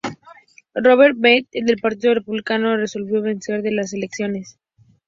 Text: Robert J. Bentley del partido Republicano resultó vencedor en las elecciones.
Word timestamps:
Robert 0.73 1.13
J. 1.15 1.21
Bentley 1.21 1.61
del 1.63 1.77
partido 1.77 2.15
Republicano 2.15 2.75
resultó 2.75 3.21
vencedor 3.21 3.67
en 3.67 3.75
las 3.75 3.93
elecciones. 3.93 4.57